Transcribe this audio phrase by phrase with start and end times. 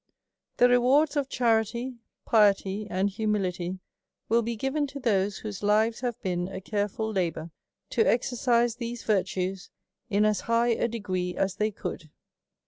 [0.57, 3.77] The rewards of charity, piety, and humility,
[4.29, 7.51] will be given to those whose lives have been a careful labour
[7.91, 9.69] to exercise these virtues
[10.09, 12.09] in as high a degree as they could.